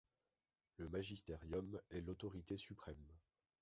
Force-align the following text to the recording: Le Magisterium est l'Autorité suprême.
Le 0.77 0.89
Magisterium 0.89 1.79
est 1.91 2.01
l'Autorité 2.01 2.57
suprême. 2.57 3.05